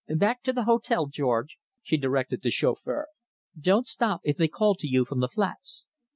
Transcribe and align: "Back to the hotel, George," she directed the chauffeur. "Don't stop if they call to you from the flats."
"Back 0.09 0.41
to 0.45 0.51
the 0.51 0.63
hotel, 0.63 1.05
George," 1.05 1.59
she 1.83 1.95
directed 1.95 2.41
the 2.41 2.49
chauffeur. 2.49 3.05
"Don't 3.55 3.87
stop 3.87 4.21
if 4.23 4.35
they 4.35 4.47
call 4.47 4.73
to 4.77 4.87
you 4.87 5.05
from 5.05 5.19
the 5.19 5.29
flats." 5.29 5.85